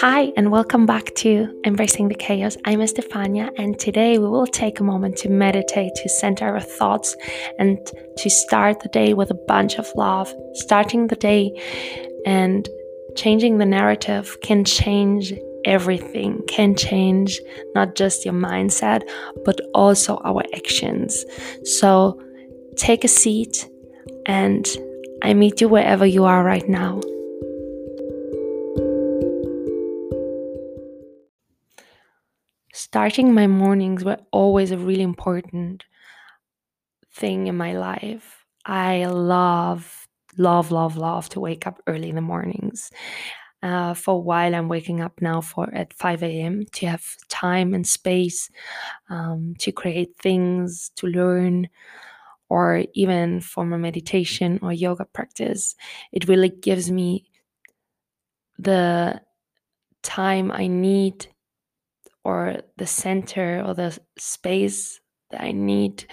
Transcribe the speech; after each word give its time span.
Hi, 0.00 0.32
and 0.34 0.50
welcome 0.50 0.86
back 0.86 1.14
to 1.16 1.60
Embracing 1.66 2.08
the 2.08 2.14
Chaos. 2.14 2.56
I'm 2.64 2.80
Estefania, 2.80 3.50
and 3.58 3.78
today 3.78 4.16
we 4.16 4.30
will 4.30 4.46
take 4.46 4.80
a 4.80 4.82
moment 4.82 5.18
to 5.18 5.28
meditate, 5.28 5.94
to 5.96 6.08
center 6.08 6.46
our 6.46 6.58
thoughts, 6.58 7.14
and 7.58 7.76
to 8.16 8.30
start 8.30 8.80
the 8.80 8.88
day 8.88 9.12
with 9.12 9.30
a 9.30 9.34
bunch 9.46 9.74
of 9.74 9.86
love. 9.96 10.32
Starting 10.54 11.08
the 11.08 11.16
day 11.16 11.52
and 12.24 12.66
changing 13.14 13.58
the 13.58 13.66
narrative 13.66 14.38
can 14.40 14.64
change 14.64 15.34
everything, 15.66 16.40
can 16.48 16.74
change 16.74 17.38
not 17.74 17.94
just 17.94 18.24
your 18.24 18.32
mindset, 18.32 19.02
but 19.44 19.60
also 19.74 20.16
our 20.24 20.42
actions. 20.54 21.26
So 21.64 22.18
take 22.76 23.04
a 23.04 23.08
seat, 23.08 23.68
and 24.24 24.66
I 25.22 25.34
meet 25.34 25.60
you 25.60 25.68
wherever 25.68 26.06
you 26.06 26.24
are 26.24 26.42
right 26.42 26.66
now. 26.66 27.02
Starting 32.90 33.32
my 33.34 33.46
mornings 33.46 34.04
were 34.04 34.18
always 34.32 34.70
a 34.72 34.76
really 34.78 35.02
important 35.02 35.84
thing 37.14 37.46
in 37.46 37.56
my 37.56 37.72
life. 37.72 38.44
I 38.64 39.06
love, 39.06 40.06
love, 40.36 40.70
love, 40.70 40.96
love 40.96 41.28
to 41.30 41.40
wake 41.40 41.66
up 41.66 41.80
early 41.86 42.08
in 42.08 42.14
the 42.14 42.20
mornings. 42.20 42.90
Uh, 43.62 43.94
for 43.94 44.14
a 44.14 44.18
while, 44.18 44.54
I'm 44.54 44.68
waking 44.68 45.00
up 45.02 45.20
now 45.20 45.40
for 45.40 45.68
at 45.74 45.92
5 45.94 46.40
a.m. 46.40 46.64
to 46.74 46.86
have 46.86 47.04
time 47.28 47.74
and 47.74 47.86
space 47.86 48.50
um, 49.10 49.54
to 49.58 49.72
create 49.72 50.16
things, 50.18 50.90
to 50.96 51.06
learn, 51.08 51.68
or 52.50 52.84
even 52.94 53.40
for 53.40 53.64
my 53.66 53.78
meditation 53.78 54.58
or 54.62 54.72
yoga 54.72 55.06
practice. 55.06 55.76
It 56.12 56.28
really 56.28 56.50
gives 56.50 56.90
me 56.90 57.26
the 58.58 59.20
time 60.02 60.52
I 60.52 60.68
need 60.68 61.28
or 62.30 62.60
the 62.76 62.86
center 62.86 63.62
or 63.66 63.74
the 63.74 63.98
space 64.18 65.00
that 65.30 65.42
I 65.42 65.52
need 65.52 66.06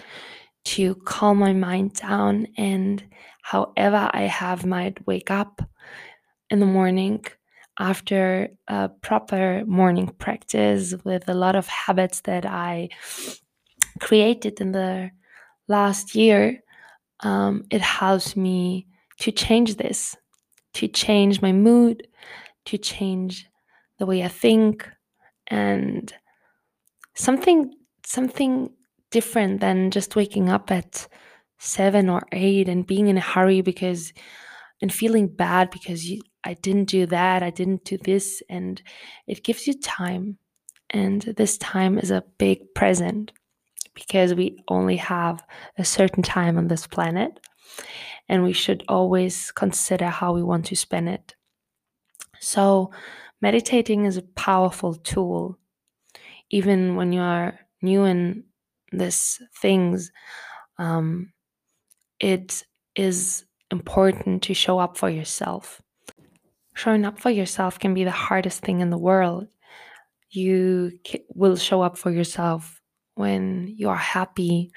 to 0.74 0.96
calm 0.96 1.38
my 1.38 1.54
mind 1.54 1.94
down. 1.94 2.48
And 2.58 3.04
however 3.42 4.10
I 4.14 4.24
have 4.24 4.66
might 4.66 5.06
wake 5.08 5.32
up 5.32 5.62
in 6.50 6.60
the 6.60 6.66
morning 6.66 7.26
after 7.80 8.50
a 8.68 8.90
proper 8.90 9.64
morning 9.66 10.08
practice 10.18 10.96
with 11.04 11.30
a 11.30 11.34
lot 11.34 11.56
of 11.56 11.68
habits 11.68 12.22
that 12.22 12.46
I 12.46 12.90
created 14.00 14.60
in 14.60 14.72
the 14.72 15.12
last 15.68 16.16
year, 16.16 16.64
um, 17.22 17.64
it 17.70 17.82
helps 17.82 18.36
me 18.36 18.88
to 19.20 19.32
change 19.32 19.76
this, 19.76 20.16
to 20.74 20.88
change 20.88 21.42
my 21.42 21.52
mood, 21.52 22.08
to 22.66 22.78
change 22.78 23.48
the 24.00 24.06
way 24.06 24.24
I 24.24 24.28
think, 24.28 24.90
and 25.48 26.14
something 27.16 27.74
something 28.06 28.70
different 29.12 29.62
than 29.62 29.92
just 29.92 30.16
waking 30.16 30.50
up 30.50 30.72
at 30.72 31.08
seven 31.60 32.10
or 32.10 32.24
eight 32.32 32.70
and 32.70 32.86
being 32.88 33.08
in 33.08 33.18
a 33.18 33.22
hurry 33.22 33.62
because 33.62 34.14
and 34.82 34.94
feeling 34.94 35.28
bad 35.28 35.72
because 35.72 36.06
you, 36.10 36.22
I 36.44 36.54
didn't 36.54 36.86
do 36.86 37.06
that, 37.08 37.44
I 37.44 37.50
didn't 37.50 37.84
do 37.84 37.98
this, 37.98 38.44
and 38.50 38.82
it 39.26 39.44
gives 39.44 39.68
you 39.68 39.74
time. 39.80 40.38
And 40.90 41.22
this 41.22 41.58
time 41.58 41.98
is 41.98 42.12
a 42.12 42.24
big 42.38 42.74
present 42.74 43.32
because 43.94 44.34
we 44.34 44.64
only 44.68 44.98
have 44.98 45.44
a 45.78 45.84
certain 45.84 46.24
time 46.24 46.58
on 46.58 46.68
this 46.68 46.86
planet, 46.86 47.40
and 48.30 48.44
we 48.44 48.54
should 48.54 48.84
always 48.88 49.52
consider 49.52 50.08
how 50.08 50.34
we 50.34 50.44
want 50.44 50.66
to 50.68 50.76
spend 50.76 51.10
it. 51.10 51.36
So, 52.40 52.92
meditating 53.42 54.06
is 54.06 54.18
a 54.18 54.22
powerful 54.22 54.96
tool. 54.96 55.58
Even 56.50 56.96
when 56.96 57.12
you 57.12 57.22
are 57.22 57.60
new 57.82 58.06
in 58.06 58.44
these 58.92 59.42
things 59.62 60.12
um, 60.78 61.32
it 62.20 62.64
is 62.96 63.46
important 63.72 64.44
to 64.44 64.54
show 64.54 64.80
up 64.80 64.98
for 64.98 65.10
yourself. 65.10 65.82
Showing 66.74 67.06
up 67.06 67.20
for 67.20 67.32
yourself 67.32 67.80
can 67.80 67.94
be 67.94 68.04
the 68.04 68.12
hardest 68.12 68.62
thing 68.62 68.82
in 68.82 68.90
the 68.90 68.98
world. 68.98 69.48
You 70.30 70.92
will 71.30 71.56
show 71.56 71.82
up 71.82 71.98
for 71.98 72.12
yourself 72.12 72.82
when 73.16 73.74
you 73.76 73.90
are 73.90 73.96
happy. 73.96 74.72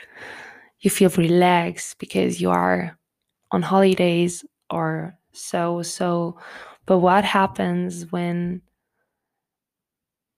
You 0.81 0.91
feel 0.91 1.11
relaxed 1.11 1.99
because 1.99 2.41
you 2.41 2.51
are 2.51 2.99
on 3.51 3.63
holidays 3.63 4.45
or 4.71 5.19
so 5.33 5.83
so 5.83 6.39
but 6.91 6.99
what 6.99 7.25
happens 7.25 8.11
when 8.11 8.63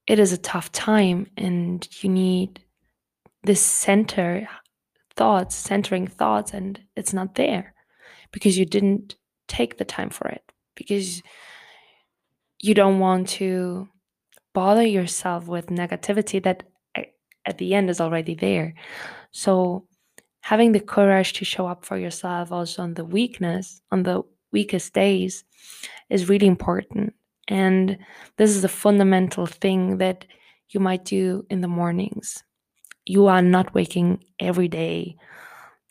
it 0.06 0.18
is 0.18 0.34
a 0.34 0.36
tough 0.36 0.70
time 0.70 1.26
and 1.38 1.88
you 2.02 2.10
need 2.10 2.62
this 3.44 3.62
center 3.62 4.46
thoughts, 5.16 5.54
centering 5.54 6.06
thoughts, 6.06 6.52
and 6.52 6.78
it's 6.94 7.14
not 7.14 7.36
there 7.36 7.72
because 8.32 8.58
you 8.58 8.66
didn't 8.66 9.16
take 9.48 9.78
the 9.78 9.86
time 9.86 10.10
for 10.10 10.28
it, 10.28 10.42
because 10.74 11.22
you 12.60 12.74
don't 12.74 12.98
want 12.98 13.28
to 13.28 13.88
bother 14.52 14.86
yourself 14.86 15.46
with 15.46 15.68
negativity 15.68 16.42
that 16.42 16.64
at 17.46 17.56
the 17.56 17.72
end 17.72 17.88
is 17.88 17.98
already 17.98 18.34
there. 18.34 18.74
So, 19.30 19.86
having 20.42 20.72
the 20.72 20.80
courage 20.80 21.32
to 21.32 21.46
show 21.46 21.66
up 21.66 21.86
for 21.86 21.96
yourself 21.96 22.52
also 22.52 22.82
on 22.82 22.92
the 22.92 23.06
weakness, 23.06 23.80
on 23.90 24.02
the 24.02 24.22
weakest 24.52 24.92
days, 24.92 25.44
is 26.10 26.28
really 26.28 26.46
important. 26.46 27.14
And 27.48 27.98
this 28.36 28.50
is 28.50 28.64
a 28.64 28.68
fundamental 28.68 29.46
thing 29.46 29.98
that 29.98 30.26
you 30.68 30.80
might 30.80 31.04
do 31.04 31.44
in 31.50 31.60
the 31.60 31.68
mornings. 31.68 32.42
You 33.04 33.26
are 33.26 33.42
not 33.42 33.74
waking 33.74 34.24
every 34.38 34.68
day 34.68 35.16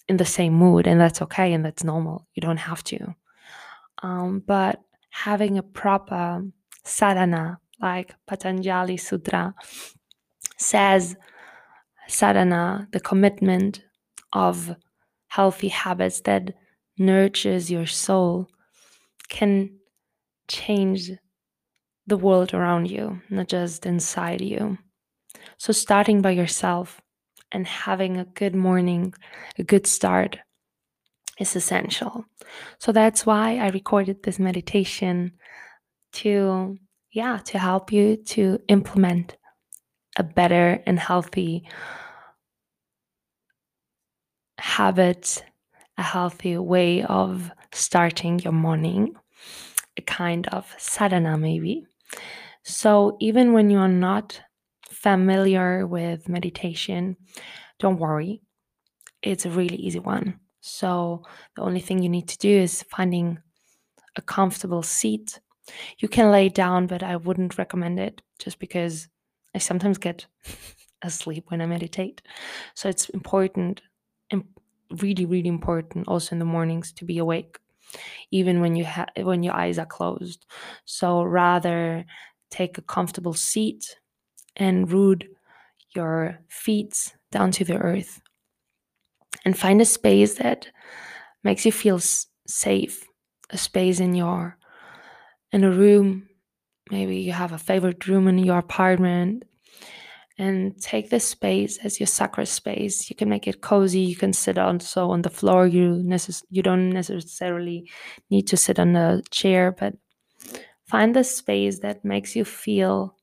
in 0.07 0.17
the 0.17 0.25
same 0.25 0.53
mood, 0.53 0.87
and 0.87 0.99
that's 0.99 1.21
okay 1.21 1.53
and 1.53 1.63
that's 1.63 1.83
normal. 1.83 2.27
You 2.33 2.41
don't 2.41 2.57
have 2.57 2.83
to. 2.85 3.15
Um, 4.01 4.43
but 4.45 4.81
having 5.09 5.57
a 5.57 5.63
proper 5.63 6.43
sadhana, 6.83 7.59
like 7.81 8.15
Patanjali 8.27 8.97
Sutra 8.97 9.53
says, 10.57 11.15
sadhana, 12.07 12.87
the 12.91 12.99
commitment 12.99 13.83
of 14.33 14.75
healthy 15.27 15.67
habits 15.69 16.21
that 16.21 16.53
nurtures 17.01 17.69
your 17.69 17.85
soul, 17.87 18.47
can 19.27 19.69
change 20.47 21.11
the 22.07 22.17
world 22.17 22.53
around 22.53 22.89
you, 22.89 23.21
not 23.29 23.47
just 23.47 23.85
inside 23.85 24.41
you. 24.41 24.77
So, 25.57 25.73
starting 25.73 26.21
by 26.21 26.31
yourself 26.31 27.01
and 27.51 27.67
having 27.67 28.17
a 28.17 28.25
good 28.25 28.55
morning, 28.55 29.13
a 29.57 29.63
good 29.63 29.87
start 29.87 30.37
is 31.39 31.55
essential. 31.55 32.25
So, 32.79 32.91
that's 32.91 33.25
why 33.25 33.57
I 33.57 33.69
recorded 33.69 34.23
this 34.23 34.39
meditation 34.39 35.33
to, 36.13 36.77
yeah, 37.11 37.39
to 37.45 37.59
help 37.59 37.91
you 37.91 38.17
to 38.17 38.59
implement 38.67 39.37
a 40.17 40.23
better 40.23 40.81
and 40.85 40.99
healthy 40.99 41.67
habit, 44.57 45.43
a 46.01 46.03
healthy 46.17 46.57
way 46.57 47.03
of 47.03 47.51
starting 47.71 48.39
your 48.39 48.53
morning, 48.53 49.13
a 49.97 50.01
kind 50.01 50.47
of 50.47 50.65
sadhana, 50.79 51.37
maybe. 51.37 51.85
So, 52.63 53.17
even 53.19 53.53
when 53.53 53.69
you're 53.69 53.97
not 54.09 54.41
familiar 54.89 55.85
with 55.85 56.27
meditation, 56.27 57.17
don't 57.77 57.99
worry. 57.99 58.41
It's 59.21 59.45
a 59.45 59.51
really 59.51 59.75
easy 59.75 59.99
one. 59.99 60.39
So, 60.61 61.21
the 61.55 61.61
only 61.61 61.81
thing 61.81 62.01
you 62.01 62.09
need 62.09 62.27
to 62.29 62.37
do 62.39 62.49
is 62.49 62.83
finding 62.97 63.37
a 64.15 64.23
comfortable 64.23 64.81
seat. 64.81 65.39
You 65.99 66.07
can 66.07 66.31
lay 66.31 66.49
down, 66.49 66.87
but 66.87 67.03
I 67.03 67.15
wouldn't 67.15 67.59
recommend 67.59 67.99
it 67.99 68.23
just 68.39 68.57
because 68.57 69.07
I 69.53 69.59
sometimes 69.59 69.99
get 69.99 70.25
asleep 71.03 71.45
when 71.49 71.61
I 71.61 71.67
meditate. 71.67 72.23
So, 72.73 72.89
it's 72.89 73.07
important, 73.09 73.83
really, 74.97 75.25
really 75.25 75.49
important 75.49 76.07
also 76.07 76.35
in 76.35 76.39
the 76.39 76.45
mornings 76.45 76.91
to 76.93 77.05
be 77.05 77.17
awake 77.17 77.57
even 78.31 78.61
when 78.61 78.75
you 78.75 78.85
ha- 78.85 79.07
when 79.17 79.43
your 79.43 79.55
eyes 79.55 79.79
are 79.79 79.85
closed. 79.85 80.45
So 80.85 81.23
rather 81.23 82.05
take 82.51 82.77
a 82.77 82.81
comfortable 82.83 83.33
seat 83.33 83.97
and 84.57 84.91
root 84.91 85.25
your 85.95 86.39
feet 86.49 87.15
down 87.31 87.51
to 87.51 87.65
the 87.65 87.77
earth 87.77 88.21
and 89.45 89.57
find 89.57 89.81
a 89.81 89.85
space 89.85 90.35
that 90.35 90.67
makes 91.43 91.65
you 91.65 91.71
feel 91.71 91.97
s- 91.97 92.27
safe 92.47 93.05
a 93.51 93.57
space 93.57 93.99
in 93.99 94.15
your 94.15 94.57
in 95.51 95.63
a 95.63 95.71
room 95.71 96.29
maybe 96.91 97.17
you 97.17 97.31
have 97.33 97.53
a 97.53 97.57
favorite 97.57 98.07
room 98.07 98.27
in 98.27 98.37
your 98.39 98.59
apartment 98.59 99.43
and 100.41 100.81
take 100.81 101.09
this 101.09 101.27
space 101.27 101.77
as 101.83 101.99
your 101.99 102.07
sacred 102.07 102.47
space. 102.47 103.09
You 103.09 103.15
can 103.15 103.29
make 103.29 103.47
it 103.47 103.61
cozy. 103.61 103.99
You 103.99 104.15
can 104.15 104.33
sit 104.33 104.57
on 104.57 104.79
so 104.79 105.11
on 105.11 105.21
the 105.21 105.29
floor. 105.29 105.67
You 105.67 106.01
necess- 106.03 106.43
you 106.49 106.63
don't 106.63 106.89
necessarily 106.89 107.89
need 108.29 108.47
to 108.47 108.57
sit 108.57 108.79
on 108.79 108.95
a 108.95 109.21
chair, 109.29 109.71
but 109.71 109.93
find 110.85 111.15
the 111.15 111.23
space 111.23 111.79
that 111.79 112.03
makes 112.03 112.35
you 112.35 112.43
feel 112.43 113.15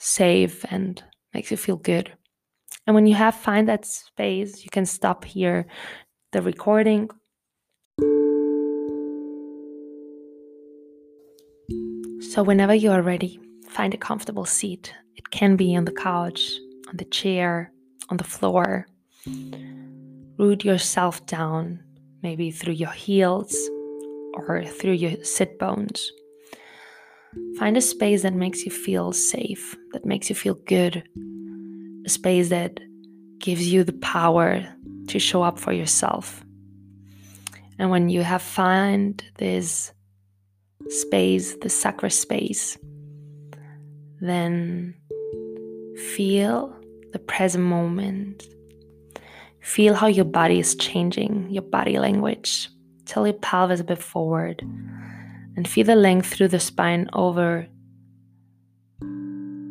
safe 0.00 0.64
and 0.70 1.02
makes 1.32 1.50
you 1.50 1.56
feel 1.56 1.76
good. 1.76 2.12
And 2.86 2.94
when 2.94 3.06
you 3.06 3.14
have 3.14 3.34
find 3.34 3.68
that 3.68 3.86
space, 3.86 4.64
you 4.64 4.70
can 4.70 4.86
stop 4.86 5.24
here 5.24 5.66
the 6.32 6.42
recording. 6.42 7.10
So 12.32 12.42
whenever 12.42 12.74
you 12.74 12.90
are 12.90 13.02
ready, 13.02 13.38
find 13.72 13.94
a 13.94 13.96
comfortable 13.98 14.44
seat. 14.44 14.94
It 15.16 15.30
can 15.30 15.56
be 15.56 15.74
on 15.74 15.86
the 15.86 15.92
couch, 15.92 16.52
on 16.88 16.96
the 16.96 17.06
chair, 17.06 17.72
on 18.10 18.18
the 18.18 18.24
floor. 18.24 18.86
Root 20.38 20.64
yourself 20.64 21.24
down, 21.26 21.82
maybe 22.22 22.50
through 22.50 22.74
your 22.74 22.90
heels 22.92 23.56
or 24.34 24.64
through 24.64 24.92
your 24.92 25.24
sit 25.24 25.58
bones. 25.58 26.10
Find 27.58 27.76
a 27.76 27.80
space 27.80 28.22
that 28.22 28.34
makes 28.34 28.64
you 28.64 28.70
feel 28.70 29.12
safe, 29.12 29.76
that 29.92 30.04
makes 30.04 30.28
you 30.28 30.36
feel 30.36 30.54
good, 30.66 31.02
a 32.04 32.08
space 32.10 32.50
that 32.50 32.78
gives 33.38 33.72
you 33.72 33.84
the 33.84 33.94
power 33.94 34.62
to 35.08 35.18
show 35.18 35.42
up 35.42 35.58
for 35.58 35.72
yourself. 35.72 36.44
And 37.78 37.90
when 37.90 38.10
you 38.10 38.22
have 38.22 38.42
found 38.42 39.24
this 39.38 39.92
space, 40.88 41.56
the 41.62 41.70
sacred 41.70 42.10
space, 42.10 42.76
then 44.22 44.94
feel 46.14 46.74
the 47.12 47.18
present 47.18 47.64
moment. 47.64 48.46
Feel 49.60 49.94
how 49.94 50.06
your 50.06 50.24
body 50.24 50.58
is 50.58 50.74
changing, 50.74 51.50
your 51.50 51.62
body 51.62 51.98
language. 51.98 52.68
Tilt 53.04 53.26
your 53.26 53.34
pelvis 53.34 53.80
a 53.80 53.84
bit 53.84 53.98
forward 53.98 54.62
and 55.56 55.68
feel 55.68 55.84
the 55.84 55.94
length 55.94 56.32
through 56.32 56.48
the 56.48 56.60
spine 56.60 57.08
over 57.12 57.66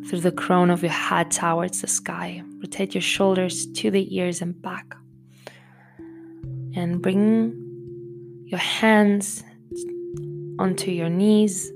through 0.08 0.20
the 0.20 0.32
crown 0.32 0.70
of 0.70 0.82
your 0.82 0.92
head 0.92 1.30
towards 1.30 1.80
the 1.80 1.86
sky. 1.86 2.42
Rotate 2.60 2.94
your 2.94 3.02
shoulders 3.02 3.66
to 3.72 3.90
the 3.90 4.14
ears 4.14 4.42
and 4.42 4.60
back. 4.60 4.94
And 6.74 7.00
bring 7.00 8.44
your 8.44 8.60
hands 8.60 9.42
onto 10.58 10.90
your 10.90 11.08
knees. 11.08 11.72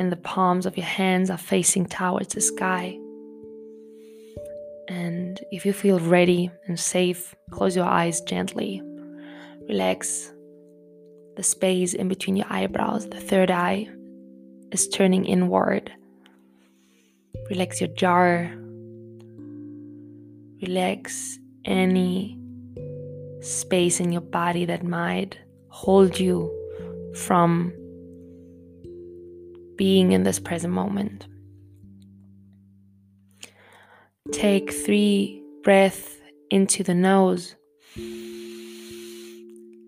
And 0.00 0.10
the 0.10 0.16
palms 0.16 0.64
of 0.64 0.78
your 0.78 0.86
hands 0.86 1.28
are 1.28 1.36
facing 1.36 1.84
towards 1.84 2.32
the 2.32 2.40
sky. 2.40 2.98
And 4.88 5.38
if 5.52 5.66
you 5.66 5.74
feel 5.74 6.00
ready 6.00 6.50
and 6.66 6.80
safe, 6.80 7.34
close 7.50 7.76
your 7.76 7.84
eyes 7.84 8.22
gently. 8.22 8.80
Relax 9.68 10.32
the 11.36 11.42
space 11.42 11.92
in 11.92 12.08
between 12.08 12.36
your 12.36 12.46
eyebrows, 12.48 13.10
the 13.10 13.20
third 13.20 13.50
eye, 13.50 13.90
is 14.72 14.88
turning 14.88 15.26
inward. 15.26 15.92
Relax 17.50 17.82
your 17.82 17.90
jaw. 17.90 18.48
Relax 20.62 21.38
any 21.66 22.40
space 23.42 24.00
in 24.00 24.12
your 24.12 24.22
body 24.22 24.64
that 24.64 24.82
might 24.82 25.38
hold 25.68 26.18
you 26.18 26.50
from 27.14 27.74
being 29.80 30.12
in 30.12 30.24
this 30.24 30.38
present 30.38 30.74
moment. 30.74 31.26
Take 34.30 34.70
three 34.70 35.42
breaths 35.64 36.18
into 36.50 36.84
the 36.84 36.92
nose 36.92 37.56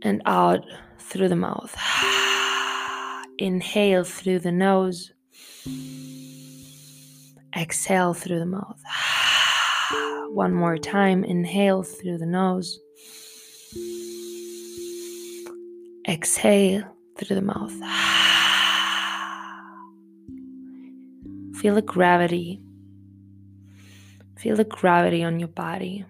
and 0.00 0.22
out 0.24 0.64
through 0.98 1.28
the 1.28 1.36
mouth. 1.36 1.76
Inhale 3.38 4.04
through 4.04 4.38
the 4.38 4.50
nose. 4.50 5.12
Exhale 7.54 8.14
through 8.14 8.38
the 8.38 8.46
mouth. 8.46 8.82
One 10.30 10.54
more 10.54 10.78
time. 10.78 11.22
Inhale 11.22 11.82
through 11.82 12.16
the 12.16 12.24
nose. 12.24 12.80
Exhale 16.08 16.84
through 17.18 17.36
the 17.36 17.42
mouth. 17.42 17.74
Feel 21.62 21.76
the 21.76 21.82
gravity. 21.82 22.60
Feel 24.36 24.56
the 24.56 24.64
gravity 24.64 25.22
on 25.22 25.38
your 25.38 25.46
body. 25.46 26.04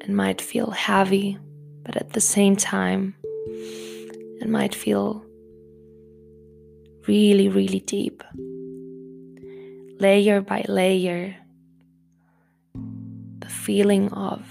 It 0.00 0.08
might 0.08 0.40
feel 0.40 0.70
heavy, 0.70 1.38
but 1.84 1.98
at 1.98 2.14
the 2.14 2.20
same 2.22 2.56
time, 2.56 3.14
it 4.40 4.48
might 4.48 4.74
feel 4.74 5.22
really, 7.06 7.50
really 7.50 7.80
deep. 7.80 8.24
Layer 10.00 10.40
by 10.40 10.64
layer, 10.66 11.36
the 12.72 13.50
feeling 13.50 14.10
of 14.14 14.48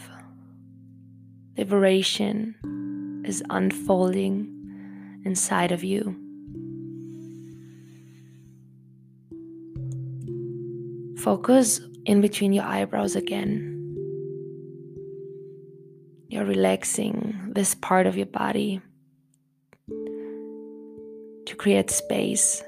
liberation 1.58 3.24
is 3.26 3.42
unfolding 3.50 5.22
inside 5.26 5.72
of 5.72 5.84
you. 5.84 6.25
Focus 11.26 11.82
in 12.06 12.22
between 12.22 12.54
your 12.54 12.66
eyebrows 12.66 13.16
again. 13.16 13.82
You're 16.30 16.46
relaxing 16.46 17.52
this 17.56 17.74
part 17.74 18.06
of 18.06 18.16
your 18.16 18.28
body 18.28 18.80
to 19.88 21.56
create 21.58 21.90
space. 21.90 22.62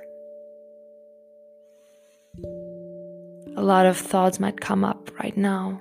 A 3.55 3.61
lot 3.61 3.85
of 3.85 3.95
thoughts 3.95 4.39
might 4.39 4.59
come 4.59 4.83
up 4.83 5.11
right 5.19 5.37
now. 5.37 5.79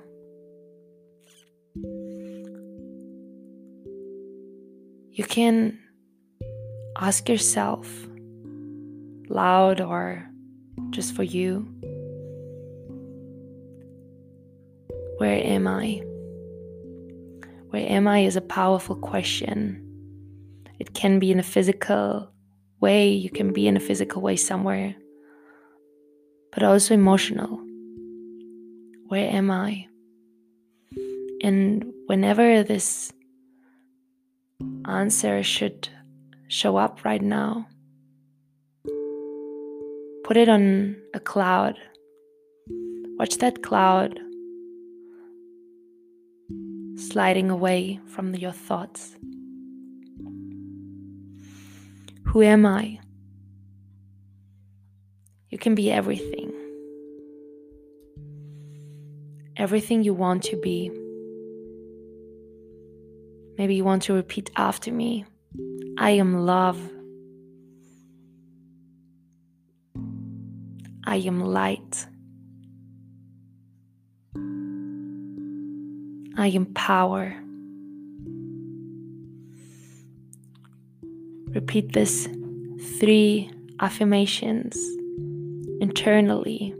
You 5.13 5.23
can 5.23 5.79
ask 6.95 7.27
yourself, 7.27 7.89
loud 9.29 9.81
or 9.81 10.29
just 10.91 11.15
for 11.15 11.23
you, 11.23 11.67
where 15.17 15.43
am 15.43 15.67
I? 15.67 16.01
Where 17.71 17.89
am 17.89 18.07
I 18.07 18.19
is 18.19 18.35
a 18.35 18.41
powerful 18.41 18.95
question. 18.95 19.83
It 20.79 20.93
can 20.93 21.17
be 21.17 21.31
in 21.31 21.39
a 21.39 21.43
physical 21.43 22.31
way, 22.79 23.09
you 23.09 23.31
can 23.31 23.51
be 23.51 23.67
in 23.67 23.75
a 23.75 23.79
physical 23.79 24.21
way 24.21 24.35
somewhere, 24.35 24.95
but 26.51 26.61
also 26.61 26.93
emotional. 26.93 27.59
Where 29.07 29.27
am 29.27 29.49
I? 29.49 29.87
And 31.41 31.91
whenever 32.05 32.63
this 32.63 33.11
answer 34.85 35.41
should 35.41 35.89
show 36.47 36.77
up 36.77 37.03
right 37.03 37.21
now, 37.21 37.67
put 40.23 40.37
it 40.37 40.47
on 40.47 40.95
a 41.15 41.19
cloud. 41.19 41.75
Watch 43.17 43.37
that 43.39 43.63
cloud 43.63 44.19
sliding 46.97 47.49
away 47.49 47.99
from 48.07 48.35
your 48.35 48.51
thoughts. 48.51 49.15
Who 52.25 52.41
am 52.41 52.65
I? 52.65 52.99
You 55.49 55.57
can 55.57 55.75
be 55.75 55.91
everything. 55.91 56.51
Everything 59.55 60.03
you 60.03 60.13
want 60.13 60.43
to 60.43 60.57
be. 60.57 60.91
Maybe 63.57 63.75
you 63.75 63.83
want 63.83 64.03
to 64.03 64.13
repeat 64.13 64.51
after 64.55 64.91
me 64.91 65.25
I 65.97 66.11
am 66.11 66.45
love. 66.45 66.79
I 71.03 71.15
am 71.15 71.39
light. 71.39 72.05
I 76.39 76.49
am 76.49 76.67
power. 76.67 77.33
Repeat 81.47 81.93
this 81.93 82.27
three 82.99 83.49
affirmations 83.79 84.77
internally. 85.81 86.75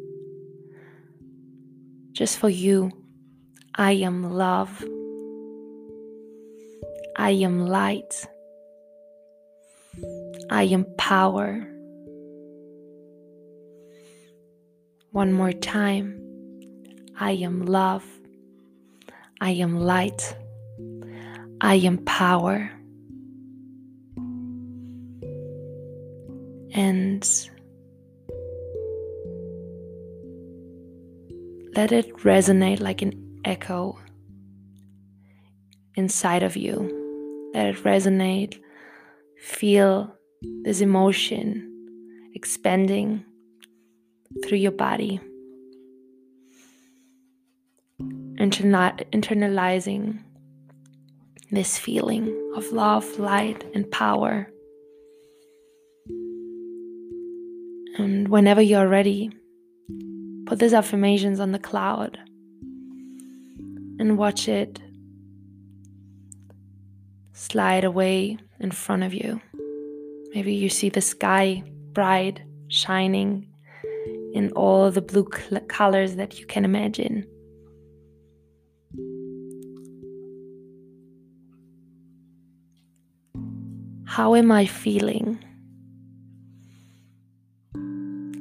Just 2.12 2.38
for 2.38 2.50
you. 2.50 2.92
I 3.74 3.94
am 3.94 4.32
love. 4.32 4.86
I 7.16 7.32
am 7.32 7.66
light. 7.66 8.28
I 10.52 10.64
am 10.64 10.86
power. 11.00 11.68
One 15.10 15.34
more 15.34 15.52
time. 15.52 16.22
I 17.20 17.32
am 17.32 17.66
love. 17.66 18.17
I 19.42 19.52
am 19.52 19.80
light. 19.80 20.36
I 21.62 21.76
am 21.76 21.98
power. 22.00 22.72
and 26.78 27.50
let 31.76 31.92
it 31.92 32.16
resonate 32.18 32.80
like 32.80 33.02
an 33.02 33.40
echo 33.44 33.98
inside 35.96 36.44
of 36.44 36.56
you. 36.56 37.50
Let 37.56 37.66
it 37.68 37.84
resonate. 37.84 38.60
Feel 39.42 40.14
this 40.64 40.82
emotion 40.82 42.32
expanding 42.36 43.26
through 44.46 44.60
your 44.60 44.72
body. 44.72 45.20
Interna- 48.40 49.04
internalizing 49.12 50.20
this 51.52 51.78
feeling 51.78 52.52
of 52.56 52.72
love, 52.72 53.20
light, 53.20 53.64
and 53.74 53.90
power. 53.92 54.50
And 57.98 58.28
whenever 58.28 58.62
you're 58.62 58.88
ready, 58.88 59.32
put 60.46 60.60
these 60.60 60.74
affirmations 60.74 61.40
on 61.40 61.52
the 61.52 61.60
cloud 61.60 62.20
and 64.00 64.18
watch 64.18 64.48
it 64.48 64.80
slide 67.34 67.84
away 67.84 68.38
in 68.60 68.72
front 68.72 69.04
of 69.04 69.14
you. 69.14 69.42
Maybe 70.34 70.54
you 70.54 70.70
see 70.70 70.90
the 70.90 71.02
sky 71.02 71.64
bright, 71.94 72.42
shining 72.68 73.48
in 74.34 74.52
all 74.52 74.92
the 74.92 75.02
blue 75.02 75.28
cl- 75.34 75.62
colors 75.62 76.16
that 76.16 76.40
you 76.40 76.46
can 76.46 76.66
imagine. 76.66 77.26
How 84.06 84.36
am 84.36 84.52
I 84.52 84.66
feeling? 84.66 85.44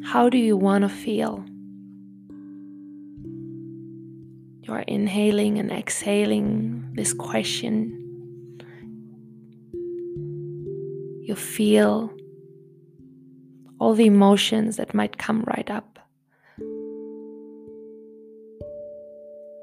How 0.05 0.29
do 0.29 0.39
you 0.39 0.57
want 0.57 0.83
to 0.83 0.89
feel? 0.89 1.45
You 4.63 4.73
are 4.73 4.81
inhaling 4.81 5.59
and 5.59 5.71
exhaling 5.71 6.93
this 6.95 7.13
question. 7.13 7.93
You 11.23 11.35
feel 11.35 12.11
all 13.79 13.95
the 13.95 14.07
emotions 14.07 14.77
that 14.77 14.95
might 14.95 15.19
come 15.19 15.45
right 15.47 15.71
up. 15.71 15.96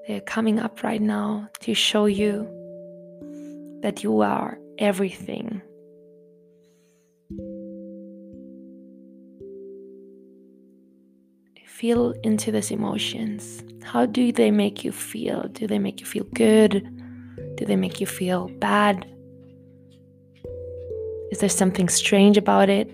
They're 0.07 0.21
coming 0.21 0.59
up 0.59 0.83
right 0.83 1.01
now 1.01 1.47
to 1.61 1.73
show 1.73 2.07
you 2.07 2.45
that 3.81 4.03
you 4.03 4.19
are 4.21 4.57
everything. 4.77 5.61
Feel 11.65 12.13
into 12.23 12.51
these 12.51 12.71
emotions. 12.71 13.63
How 13.83 14.05
do 14.05 14.31
they 14.31 14.51
make 14.51 14.85
you 14.85 14.91
feel? 14.91 15.49
Do 15.49 15.67
they 15.67 15.79
make 15.79 15.99
you 15.99 16.05
feel 16.05 16.23
good? 16.33 16.83
Do 17.55 17.65
they 17.65 17.75
make 17.75 17.99
you 17.99 18.07
feel 18.07 18.47
bad? 18.59 19.05
Is 21.31 21.39
there 21.39 21.49
something 21.49 21.89
strange 21.89 22.37
about 22.37 22.69
it? 22.69 22.89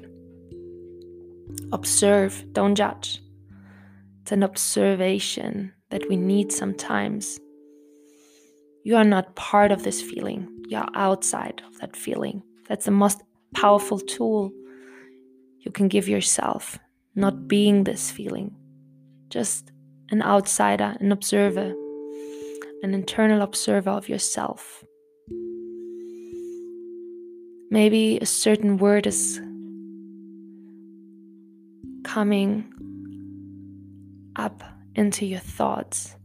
Observe, 1.71 2.45
don't 2.53 2.73
judge. 2.73 3.21
It's 4.21 4.31
an 4.31 4.43
observation 4.43 5.73
that 5.89 6.07
we 6.09 6.15
need 6.15 6.51
sometimes. 6.51 7.39
You 8.83 8.95
are 8.95 9.03
not 9.03 9.35
part 9.35 9.71
of 9.71 9.83
this 9.83 10.01
feeling, 10.01 10.47
you 10.67 10.77
are 10.77 10.89
outside 10.93 11.61
of 11.67 11.79
that 11.79 11.95
feeling. 11.95 12.43
That's 12.67 12.85
the 12.85 12.91
most 12.91 13.21
powerful 13.53 13.99
tool 13.99 14.51
you 15.59 15.71
can 15.71 15.87
give 15.87 16.07
yourself, 16.07 16.79
not 17.15 17.47
being 17.47 17.83
this 17.83 18.11
feeling, 18.11 18.55
just 19.29 19.71
an 20.11 20.21
outsider, 20.21 20.95
an 20.99 21.11
observer, 21.11 21.73
an 22.83 22.93
internal 22.93 23.41
observer 23.41 23.89
of 23.89 24.07
yourself. 24.07 24.83
Maybe 27.71 28.17
a 28.19 28.25
certain 28.25 28.77
word 28.77 29.05
is 29.05 29.39
coming 32.03 32.73
up 34.35 34.63
into 34.95 35.25
your 35.25 35.39
thoughts. 35.39 36.15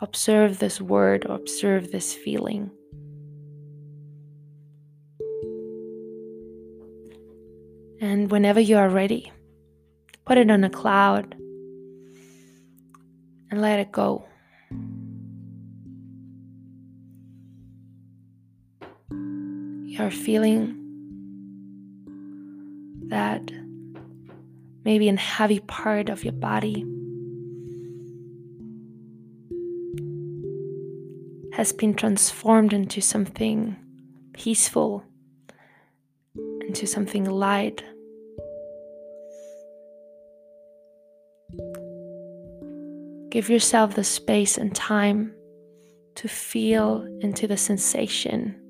Observe 0.00 0.58
this 0.58 0.80
word, 0.80 1.24
observe 1.24 1.90
this 1.90 2.12
feeling. 2.14 2.70
And 8.00 8.30
whenever 8.30 8.60
you 8.60 8.76
are 8.76 8.88
ready, 8.88 9.32
put 10.26 10.36
it 10.36 10.50
on 10.50 10.64
a 10.64 10.70
cloud 10.70 11.34
and 13.50 13.62
let 13.62 13.78
it 13.78 13.92
go. 13.92 14.26
You're 19.10 20.10
feeling 20.10 20.80
that 23.08 23.50
maybe 24.84 25.08
a 25.08 25.16
heavy 25.16 25.60
part 25.60 26.08
of 26.08 26.24
your 26.24 26.32
body 26.32 26.84
has 31.54 31.72
been 31.72 31.94
transformed 31.94 32.72
into 32.72 33.00
something 33.00 33.76
peaceful, 34.32 35.04
into 36.60 36.86
something 36.86 37.24
light. 37.24 37.82
Give 43.30 43.48
yourself 43.48 43.94
the 43.94 44.04
space 44.04 44.58
and 44.58 44.74
time 44.74 45.34
to 46.16 46.28
feel 46.28 47.06
into 47.20 47.46
the 47.46 47.56
sensation 47.56 48.60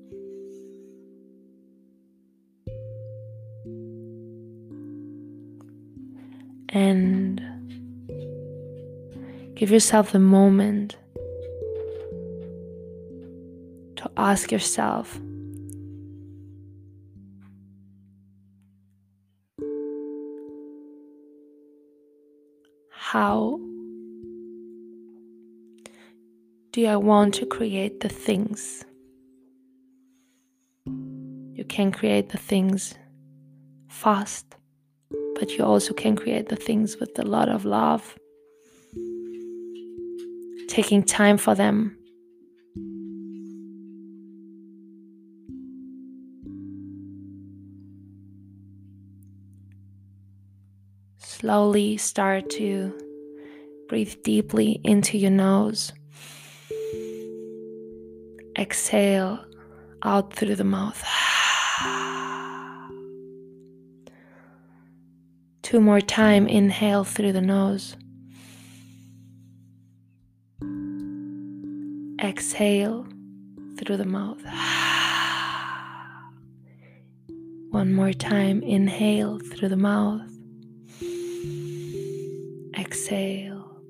and 6.75 7.41
give 9.55 9.71
yourself 9.71 10.11
the 10.11 10.19
moment 10.19 10.97
to 13.95 14.11
ask 14.17 14.51
yourself 14.51 15.17
how 22.89 23.57
do 26.73 26.85
I 26.85 26.97
want 26.97 27.35
to 27.35 27.45
create 27.45 28.01
the 28.01 28.09
things? 28.09 28.83
You 30.85 31.63
can 31.69 31.93
create 31.93 32.31
the 32.31 32.37
things 32.37 32.95
fast 33.87 34.57
but 35.35 35.57
you 35.57 35.63
also 35.63 35.93
can 35.93 36.15
create 36.15 36.49
the 36.49 36.55
things 36.55 36.97
with 36.99 37.17
a 37.19 37.23
lot 37.23 37.49
of 37.49 37.65
love. 37.65 38.15
Taking 40.67 41.03
time 41.03 41.37
for 41.37 41.55
them. 41.55 41.97
Slowly 51.17 51.97
start 51.97 52.49
to 52.51 52.93
breathe 53.87 54.15
deeply 54.23 54.79
into 54.83 55.17
your 55.17 55.31
nose. 55.31 55.93
Exhale 58.57 59.45
out 60.01 60.33
through 60.33 60.55
the 60.55 60.63
mouth. 60.63 61.03
Two 65.75 65.81
more 65.81 65.99
time, 65.99 66.47
inhale 66.47 67.03
through 67.03 67.33
the 67.33 67.41
nose. 67.41 67.97
Exhale 72.23 73.05
through 73.77 73.97
the 73.97 74.05
mouth. 74.05 74.41
One 77.71 77.93
more 77.93 78.13
time, 78.13 78.63
inhale 78.63 79.39
through 79.39 79.67
the 79.67 79.75
mouth. 79.75 80.21
Exhale. 82.79 83.81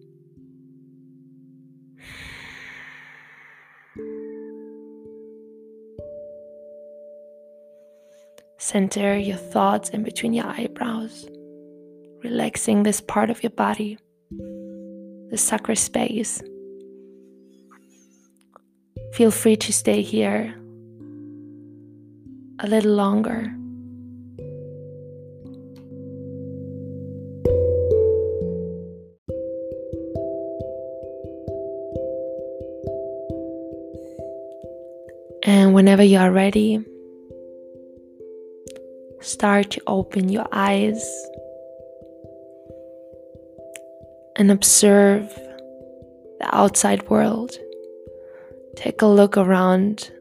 Center 8.58 9.15
your 9.15 9.38
thoughts 9.38 9.89
in 9.92 10.01
between 10.01 10.34
your 10.34 10.48
eyebrows 10.48 11.27
relaxing 12.25 12.82
this 12.82 13.01
part 13.01 13.29
of 13.29 13.44
your 13.44 13.51
body, 13.51 14.00
the 15.29 15.38
sacral 15.38 15.75
space. 15.75 16.41
Feel 19.13 19.29
free 19.29 19.55
to 19.58 19.72
stay 19.72 20.01
here 20.01 20.55
a 22.60 22.67
little 22.67 22.94
longer. 22.94 23.53
And 35.44 35.75
whenever 35.75 36.01
you 36.01 36.17
are 36.17 36.32
ready, 36.32 36.84
start 39.22 39.70
to 39.72 39.82
open 39.86 40.29
your 40.29 40.48
eyes 40.51 41.05
and 44.36 44.51
observe 44.51 45.27
the 46.39 46.50
outside 46.51 47.10
world. 47.10 47.51
Take 48.75 49.01
a 49.01 49.08
look 49.08 49.38
around 49.38 50.12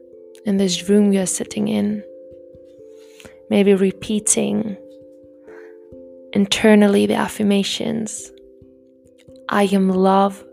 in 0.45 0.57
this 0.57 0.87
room 0.89 1.11
you're 1.11 1.25
sitting 1.25 1.67
in. 1.67 2.03
Maybe 3.49 3.73
repeating 3.73 4.77
internally 6.33 7.05
the 7.05 7.15
affirmations 7.15 8.31
I 9.47 9.63
am 9.63 9.89
love, 9.89 10.43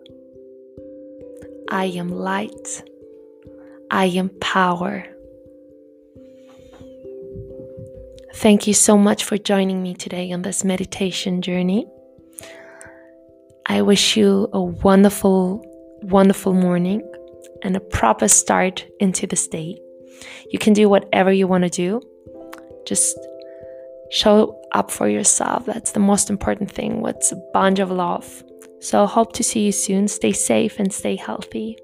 I 1.70 1.86
am 1.86 2.10
light, 2.10 2.82
I 3.90 4.06
am 4.06 4.28
power. 4.40 5.06
Thank 8.34 8.66
you 8.66 8.74
so 8.74 8.98
much 8.98 9.24
for 9.24 9.38
joining 9.38 9.82
me 9.82 9.94
today 9.94 10.32
on 10.32 10.42
this 10.42 10.64
meditation 10.64 11.40
journey. 11.40 11.86
I 13.66 13.82
wish 13.82 14.16
you 14.16 14.48
a 14.52 14.60
wonderful, 14.60 15.64
wonderful 16.02 16.52
morning 16.52 17.02
and 17.62 17.76
a 17.76 17.80
proper 17.80 18.28
start 18.28 18.84
into 18.98 19.26
this 19.26 19.46
day. 19.46 19.78
You 20.50 20.58
can 20.58 20.72
do 20.72 20.88
whatever 20.88 21.32
you 21.32 21.46
want 21.46 21.64
to 21.64 21.70
do. 21.70 22.00
Just 22.86 23.16
show 24.10 24.60
up 24.72 24.90
for 24.90 25.08
yourself. 25.08 25.64
That's 25.66 25.92
the 25.92 26.00
most 26.00 26.28
important 26.28 26.70
thing. 26.70 27.00
What's 27.00 27.32
a 27.32 27.36
bunch 27.52 27.78
of 27.78 27.90
love. 27.90 28.44
So, 28.80 29.06
hope 29.06 29.32
to 29.34 29.44
see 29.44 29.60
you 29.66 29.72
soon. 29.72 30.08
Stay 30.08 30.32
safe 30.32 30.80
and 30.80 30.92
stay 30.92 31.14
healthy. 31.14 31.78